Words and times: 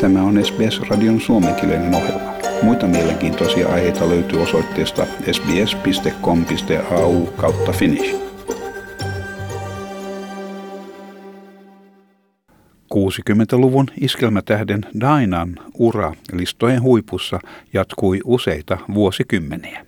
Tämä 0.00 0.22
on 0.22 0.44
SBS-radion 0.44 1.20
suomenkielinen 1.20 1.94
ohjelma. 1.94 2.32
Muita 2.62 2.86
mielenkiintoisia 2.86 3.68
aiheita 3.68 4.08
löytyy 4.08 4.42
osoitteesta 4.42 5.06
sbs.com.au 5.32 7.26
kautta 7.26 7.72
finnish. 7.72 8.14
60-luvun 12.94 13.86
iskelmätähden 14.00 14.80
Dainan 15.00 15.56
ura 15.74 16.14
listojen 16.32 16.82
huipussa 16.82 17.40
jatkui 17.72 18.20
useita 18.24 18.78
vuosikymmeniä. 18.94 19.86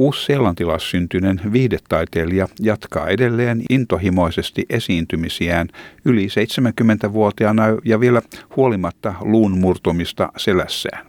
Uus-seelantilaissyntyinen 0.00 1.40
viihdetaiteilija 1.52 2.48
jatkaa 2.60 3.08
edelleen 3.08 3.62
intohimoisesti 3.70 4.66
esiintymisiään 4.70 5.68
yli 6.04 6.26
70-vuotiaana 6.26 7.62
ja 7.84 8.00
vielä 8.00 8.22
huolimatta 8.56 9.14
luun 9.20 9.58
murtumista 9.58 10.32
selässään. 10.36 11.06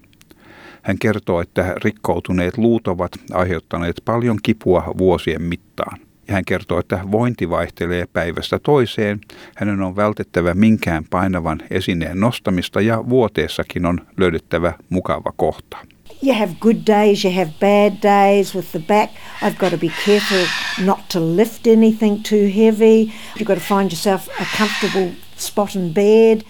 Hän 0.81 0.97
kertoo, 0.99 1.41
että 1.41 1.75
rikkoutuneet 1.83 2.57
luut 2.57 2.87
ovat 2.87 3.11
aiheuttaneet 3.33 4.01
paljon 4.05 4.37
kipua 4.43 4.93
vuosien 4.97 5.41
mittaan. 5.41 5.99
Ja 6.27 6.33
hän 6.33 6.45
kertoo, 6.45 6.79
että 6.79 6.99
vointi 7.11 7.49
vaihtelee 7.49 8.05
päivästä 8.13 8.59
toiseen. 8.59 9.21
Hänen 9.55 9.81
on 9.81 9.95
vältettävä 9.95 10.53
minkään 10.53 11.03
painavan 11.09 11.59
esineen 11.69 12.19
nostamista 12.19 12.81
ja 12.81 13.09
vuoteessakin 13.09 13.85
on 13.85 13.99
löydettävä 14.17 14.73
mukava 14.89 15.33
kohta. 15.35 15.77
You 16.21 16.33
have 16.33 16.59
good 16.59 16.85
days, 16.85 17.23
you 17.23 17.31
have 17.31 17.51
bad 17.59 18.01
days 18.01 18.55
with 18.55 18.71
the 18.71 18.79
back. 18.79 19.09
I've 19.41 19.57
got 19.57 19.71
to 19.71 19.77
be 19.77 19.91
careful 20.05 20.45
not 20.85 20.99
to 21.09 21.19
lift 21.19 21.67
anything 21.67 22.23
too 22.23 22.47
heavy. 22.47 23.11
You've 23.35 23.45
got 23.45 23.57
to 23.57 23.75
find 23.75 23.91
yourself 23.91 24.27
a 24.39 24.45
comfortable 24.57 25.11
spot 25.37 25.75
in 25.75 25.93
bed. 25.93 26.41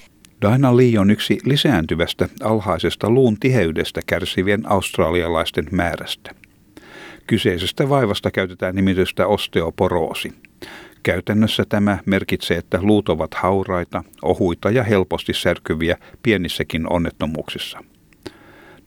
Daina 0.42 0.78
Lee 0.78 1.00
on 1.00 1.12
yksi 1.12 1.38
lisääntyvästä 1.46 2.30
alhaisesta 2.44 3.10
luun 3.10 3.40
tiheydestä 3.40 4.02
kärsivien 4.06 4.72
australialaisten 4.72 5.66
määrästä. 5.72 6.32
Kyseisestä 7.28 7.90
vaivasta 7.90 8.32
käytetään 8.32 8.76
nimitystä 8.76 9.28
osteoporoosi. 9.28 10.34
Käytännössä 11.04 11.64
tämä 11.70 11.98
merkitsee, 12.06 12.58
että 12.58 12.80
luut 12.82 13.10
ovat 13.10 13.34
hauraita, 13.34 14.04
ohuita 14.22 14.72
ja 14.72 14.84
helposti 14.84 15.34
särkyviä 15.34 15.98
pienissäkin 16.24 16.92
onnettomuuksissa. 16.94 17.84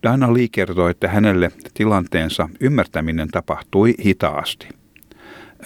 Dana 0.04 0.34
Lee 0.34 0.48
kertoi, 0.52 0.90
että 0.90 1.08
hänelle 1.08 1.50
tilanteensa 1.74 2.48
ymmärtäminen 2.60 3.28
tapahtui 3.28 3.94
hitaasti. 4.04 4.68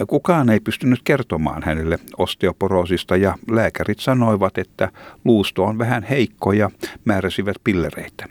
Kukaan 0.07 0.51
ei 0.51 0.61
pystynyt 0.61 1.01
kertomaan 1.05 1.63
hänelle 1.63 1.99
osteoporoosista 2.19 3.17
ja 3.17 3.39
lääkärit 3.51 4.01
sanoivat, 4.01 4.59
että 4.59 4.93
luusto 5.25 5.65
on 5.65 5.79
vähän 5.79 6.03
heikko 6.03 6.53
ja 6.53 6.71
määräsivät 7.05 7.57
pillereitä. 7.65 8.27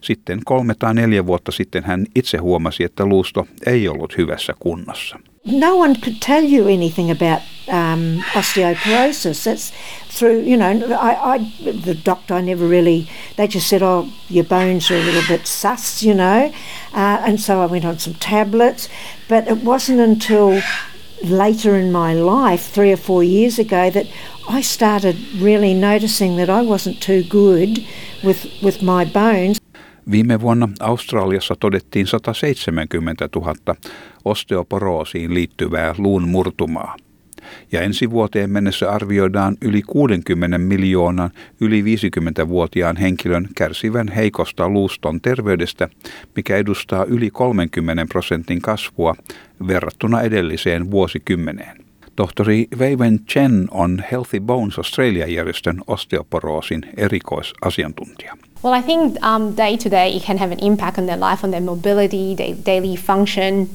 Sitten 0.00 0.40
kolme 0.44 0.74
tai 0.74 0.94
neljä 0.94 1.26
vuotta 1.26 1.52
sitten 1.52 1.84
hän 1.84 2.06
itse 2.14 2.38
huomasi, 2.38 2.84
että 2.84 3.06
luusto 3.06 3.46
ei 3.66 3.88
ollut 3.88 4.18
hyvässä 4.18 4.54
kunnossa. 4.58 5.18
No 5.44 5.76
one 5.76 5.96
could 5.96 6.22
tell 6.22 6.44
you 6.44 6.68
anything 6.68 7.10
about 7.10 7.42
um, 7.68 8.20
osteoporosis. 8.30 9.42
That's 9.42 9.72
through, 10.06 10.42
you 10.42 10.56
know, 10.56 10.70
I, 10.94 11.34
I, 11.34 11.38
the 11.62 11.94
doctor, 11.94 12.34
I 12.34 12.42
never 12.42 12.66
really, 12.66 13.08
they 13.36 13.48
just 13.48 13.66
said, 13.66 13.82
oh, 13.82 14.12
your 14.28 14.44
bones 14.44 14.88
are 14.90 14.96
a 14.96 15.02
little 15.02 15.26
bit 15.26 15.48
sus, 15.48 16.02
you 16.02 16.14
know. 16.14 16.52
Uh, 16.94 17.22
and 17.26 17.40
so 17.40 17.60
I 17.60 17.66
went 17.66 17.84
on 17.84 17.98
some 17.98 18.14
tablets. 18.14 18.88
But 19.28 19.48
it 19.48 19.58
wasn't 19.64 19.98
until 19.98 20.62
later 21.24 21.74
in 21.76 21.90
my 21.90 22.14
life, 22.14 22.66
three 22.66 22.92
or 22.92 22.96
four 22.96 23.24
years 23.24 23.58
ago, 23.58 23.90
that 23.90 24.06
I 24.48 24.60
started 24.60 25.16
really 25.34 25.74
noticing 25.74 26.36
that 26.36 26.50
I 26.50 26.62
wasn't 26.62 27.02
too 27.02 27.24
good 27.24 27.84
with, 28.22 28.46
with 28.62 28.80
my 28.82 29.04
bones. 29.04 29.60
Viime 30.10 30.40
vuonna 30.40 30.68
Australiassa 30.80 31.54
todettiin 31.60 32.06
170 32.06 33.28
000 33.36 33.54
osteoporoosiin 34.24 35.34
liittyvää 35.34 35.94
luun 35.98 36.28
murtumaa. 36.28 36.96
Ja 37.72 37.80
ensi 37.80 38.10
vuoteen 38.10 38.50
mennessä 38.50 38.90
arvioidaan 38.90 39.56
yli 39.60 39.82
60 39.82 40.58
miljoonan 40.58 41.30
yli 41.60 41.82
50-vuotiaan 41.82 42.96
henkilön 42.96 43.48
kärsivän 43.56 44.08
heikosta 44.08 44.68
luuston 44.68 45.20
terveydestä, 45.20 45.88
mikä 46.36 46.56
edustaa 46.56 47.04
yli 47.04 47.30
30 47.30 48.06
prosentin 48.06 48.62
kasvua 48.62 49.14
verrattuna 49.66 50.20
edelliseen 50.20 50.90
vuosikymmeneen. 50.90 51.91
Tohtori 52.16 52.68
Weiwen 52.78 53.18
Chen 53.26 53.68
on 53.70 54.04
Healthy 54.10 54.40
Bones 54.40 54.78
Australia-järjestön 54.78 55.80
osteoporoosin 55.86 56.82
erikoisasiantuntija. 56.96 58.36
Well, 58.64 58.80
I 58.80 58.82
think 58.82 59.24
um, 59.24 59.56
day 59.56 59.76
to 59.76 59.90
day 59.90 60.16
it 60.16 60.26
can 60.26 60.38
have 60.38 60.52
an 60.52 60.58
impact 60.60 60.98
on 60.98 61.06
their 61.06 61.20
life, 61.20 61.44
on 61.44 61.50
their 61.50 61.62
mobility, 61.62 62.36
their 62.36 62.56
daily 62.66 62.96
function. 62.96 63.68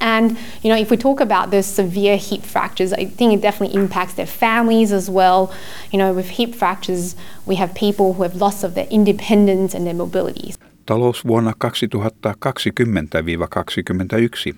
And 0.00 0.36
you 0.62 0.70
know, 0.70 0.80
if 0.80 0.90
we 0.90 0.96
talk 0.96 1.20
about 1.20 1.50
the 1.50 1.62
severe 1.62 2.18
hip 2.30 2.42
fractures, 2.42 2.92
I 2.92 3.06
think 3.06 3.34
it 3.34 3.42
definitely 3.42 3.82
impacts 3.82 4.14
their 4.14 4.26
families 4.26 4.92
as 4.92 5.10
well. 5.10 5.48
You 5.92 5.98
know, 5.98 6.14
with 6.14 6.38
hip 6.38 6.54
fractures, 6.54 7.16
we 7.46 7.56
have 7.56 7.74
people 7.74 8.12
who 8.12 8.22
have 8.22 8.40
loss 8.40 8.64
of 8.64 8.74
their 8.74 8.86
independence 8.90 9.76
and 9.76 9.86
their 9.86 9.96
mobility. 9.96 10.54
Talousvuonna 10.86 11.54
2020-2021 11.54 14.54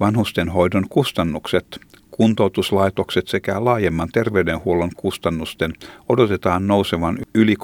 vanhustenhoidon 0.00 0.88
kustannukset 0.88 1.64
kuntoutuslaitokset 2.16 3.28
sekä 3.28 3.64
laajemman 3.64 4.08
terveydenhuollon 4.12 4.90
kustannusten 4.96 5.72
odotetaan 6.08 6.66
nousevan 6.66 7.18
yli 7.34 7.54
33,5 7.54 7.60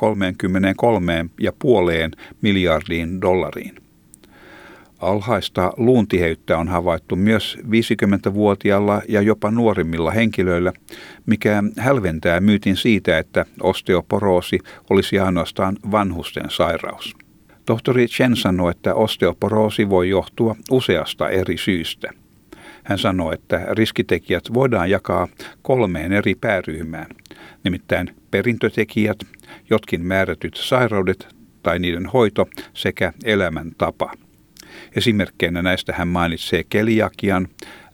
miljardiin 2.43 3.21
dollariin. 3.21 3.75
Alhaista 4.99 5.73
luuntiheyttä 5.77 6.59
on 6.59 6.69
havaittu 6.69 7.17
myös 7.17 7.59
50-vuotiailla 7.65 9.03
ja 9.09 9.23
jopa 9.23 9.51
nuorimmilla 9.51 10.11
henkilöillä, 10.11 10.73
mikä 11.27 11.63
hälventää 11.79 12.41
myytin 12.41 12.77
siitä, 12.77 13.19
että 13.19 13.47
osteoporoosi 13.61 14.59
olisi 14.91 15.19
ainoastaan 15.19 15.77
vanhusten 15.91 16.51
sairaus. 16.51 17.17
Tohtori 17.67 18.07
Chen 18.07 18.37
sanoi, 18.37 18.71
että 18.71 18.95
osteoporoosi 18.95 19.89
voi 19.89 20.09
johtua 20.09 20.57
useasta 20.71 21.29
eri 21.29 21.59
syystä– 21.59 22.11
hän 22.83 22.99
sanoi, 22.99 23.35
että 23.35 23.67
riskitekijät 23.71 24.45
voidaan 24.55 24.91
jakaa 24.91 25.29
kolmeen 25.63 26.13
eri 26.13 26.35
pääryhmään, 26.35 27.07
nimittäin 27.65 28.11
perintötekijät, 28.31 29.19
jotkin 29.71 30.05
määrätyt 30.05 30.55
sairaudet 30.57 31.29
tai 31.63 31.79
niiden 31.79 32.07
hoito 32.07 32.47
sekä 32.75 33.13
elämäntapa. 33.25 34.13
Esimerkkeinä 34.97 35.63
näistä 35.63 35.93
hän 35.97 36.09
mainitsee 36.09 36.65
keliakian, 36.69 37.49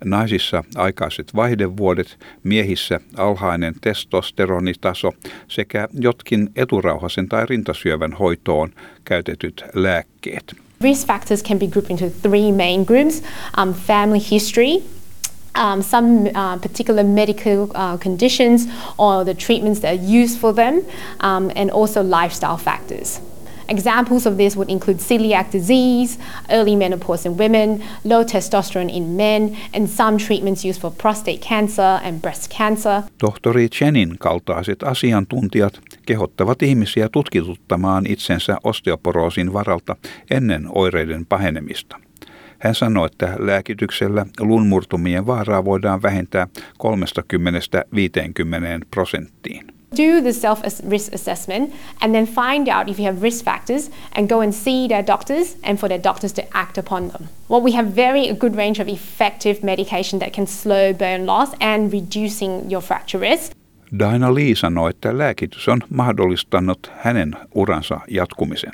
naisissa 0.05 0.65
aikaiset 0.77 1.35
vaihdevuodet, 1.35 2.19
miehissä 2.45 3.01
alhainen 3.17 3.75
testosteronitaso 3.81 5.13
sekä 5.49 5.89
jotkin 5.93 6.49
eturauhasen 6.57 7.29
tai 7.29 7.47
rintasyövän 7.47 8.13
hoitoon 8.13 8.73
käytetyt 9.05 9.65
lääkkeet. 9.75 10.68
Risk 10.81 11.09
factors 11.09 11.43
can 11.43 11.59
be 11.59 11.67
grouped 11.67 11.91
into 11.91 12.09
three 12.09 12.53
main 12.53 12.85
groups 12.85 13.21
um, 13.55 13.75
family 13.75 14.21
history, 14.21 14.85
um, 15.57 15.83
some 15.83 16.29
uh, 16.37 16.57
particular 16.59 17.03
medical 17.03 17.73
uh, 17.75 17.97
conditions 17.97 18.67
or 18.97 19.25
the 19.25 19.35
treatments 19.35 19.81
that 19.81 19.99
are 19.99 20.03
used 20.03 20.39
for 20.39 20.53
them, 20.53 20.85
um, 21.19 21.51
and 21.57 21.71
also 21.73 22.01
lifestyle 22.03 22.57
factors. 22.57 23.21
Examples 23.69 24.25
of 24.25 24.39
this 24.39 24.57
would 24.57 24.71
include 24.71 24.99
celiac 24.99 25.51
disease, 25.51 26.17
early 26.49 26.75
menopause 26.75 27.27
in 27.27 27.37
women, 27.37 27.83
low 28.03 28.25
testosterone 28.25 28.91
in 28.91 29.15
men, 29.17 29.57
and 29.75 29.91
some 29.91 30.17
treatments 30.17 30.65
used 30.65 30.81
for 30.81 30.91
prostate 30.91 31.43
cancer 31.43 32.01
and 32.03 32.23
breast 32.23 32.49
cancer. 32.49 33.05
Tohtori 33.19 33.69
Chenin 33.69 34.17
kaltaiset 34.19 34.83
asiantuntijat 34.83 35.81
kehottavat 36.09 36.63
ihmisiä 36.63 37.09
tutkituttamaan 37.09 38.07
itsensä 38.07 38.57
osteoporoosin 38.65 39.53
varalta 39.53 39.97
ennen 40.31 40.69
oireiden 40.75 41.27
pahenemista. 41.27 42.01
Hän 42.59 42.75
sanoi, 42.75 43.07
että 43.07 43.37
lääkityksellä 43.39 44.27
lunmurtumien 44.41 45.27
vaaraa 45.27 45.65
voidaan 45.65 46.03
vähentää 46.03 46.49
30-50 46.83 46.89
prosenttiin. 48.91 49.67
do 49.95 50.21
the 50.21 50.33
self 50.33 50.63
risk 50.91 51.13
assessment 51.15 51.73
and 52.01 52.15
then 52.15 52.27
find 52.27 52.69
out 52.69 52.89
if 52.89 52.99
you 52.99 53.07
have 53.07 53.23
risk 53.23 53.45
factors 53.45 53.91
and 54.13 54.29
go 54.29 54.41
and 54.41 54.53
see 54.55 54.89
their 54.89 55.03
doctors 55.03 55.57
and 55.65 55.79
for 55.79 55.89
their 55.89 56.03
doctors 56.03 56.33
to 56.33 56.43
act 56.53 56.79
upon 56.79 57.09
them. 57.09 57.29
Well, 57.49 57.63
we 57.63 57.73
have 57.73 57.87
very 57.87 58.33
good 58.35 58.57
range 58.57 58.83
of 58.83 58.89
effective 58.89 59.63
medication 59.63 60.19
that 60.19 60.33
can 60.33 60.47
slow 60.47 60.93
bone 60.93 61.25
loss 61.27 61.55
and 61.61 61.93
reducing 61.93 62.71
your 62.71 62.83
fracture 62.83 63.19
risk. 63.19 63.58
Daina 63.99 64.35
Lee 64.35 64.55
sanoi, 64.55 64.91
että 64.91 65.19
lääkitys 65.19 65.69
on 65.69 65.81
mahdollistanut 65.91 66.93
hänen 66.97 67.37
uransa 67.55 68.01
jatkumisen. 68.09 68.73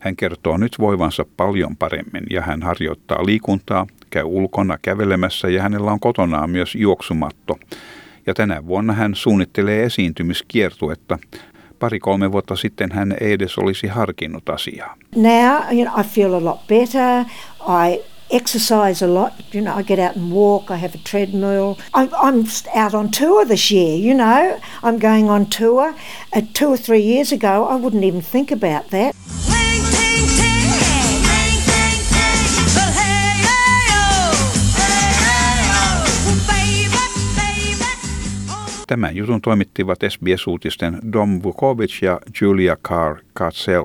Hän 0.00 0.16
kertoo 0.16 0.56
nyt 0.56 0.76
voivansa 0.78 1.24
paljon 1.36 1.76
paremmin 1.76 2.26
ja 2.30 2.42
hän 2.42 2.62
harjoittaa 2.62 3.26
liikuntaa, 3.26 3.86
käy 4.10 4.24
ulkona 4.24 4.78
kävelemässä 4.82 5.48
ja 5.48 5.62
hänellä 5.62 5.92
on 5.92 6.00
kotonaan 6.00 6.50
myös 6.50 6.74
juoksumatto. 6.74 7.58
Ja 8.26 8.34
tänä 8.34 8.66
vuonna 8.66 8.92
hän 8.92 9.14
suunnittelee 9.14 9.84
esiintymiskiertuetta. 9.84 11.18
Pari-kolme 11.78 12.32
vuotta 12.32 12.56
sitten 12.56 12.92
hän 12.92 13.14
ei 13.20 13.32
edes 13.32 13.58
olisi 13.58 13.86
harkinnut 13.86 14.48
asiaa. 14.48 14.96
Now, 15.16 15.76
you 15.76 15.84
know, 15.84 16.00
I 16.00 16.04
feel 16.08 16.34
a 16.34 16.44
lot 16.44 16.66
better. 16.66 17.24
I 17.86 18.00
exercise 18.30 19.02
a 19.02 19.06
lot. 19.06 19.32
You 19.52 19.60
know, 19.60 19.74
I 19.74 19.82
get 19.82 19.98
out 19.98 20.16
and 20.16 20.32
walk. 20.32 20.70
I 20.70 20.76
have 20.76 20.94
a 20.94 20.98
treadmill. 20.98 21.78
I'm, 21.94 22.10
I'm 22.14 22.46
out 22.74 22.94
on 22.94 23.10
tour 23.10 23.44
this 23.44 23.70
year. 23.70 23.96
You 23.96 24.14
know, 24.14 24.58
I'm 24.82 24.98
going 24.98 25.30
on 25.30 25.46
tour. 25.46 25.94
Uh, 26.32 26.42
two 26.52 26.68
or 26.68 26.76
three 26.76 27.02
years 27.02 27.32
ago, 27.32 27.66
I 27.66 27.76
wouldn't 27.76 28.04
even 28.04 28.22
think 28.22 28.50
about 28.50 28.90
that. 28.90 29.14
Tämän 38.88 39.16
jutun 39.16 39.40
toimittivat 39.40 39.98
SBS-uutisten 40.08 40.98
Dom 41.12 41.42
Vukovic 41.42 42.02
ja 42.02 42.20
Julia 42.40 42.76
Carr 42.76 43.18
Katsel. 43.32 43.84